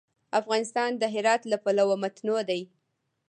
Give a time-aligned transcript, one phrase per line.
[0.39, 2.61] افغانستان د هرات له پلوه متنوع دی.